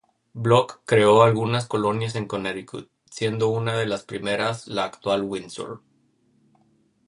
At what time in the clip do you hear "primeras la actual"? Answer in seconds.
4.01-5.21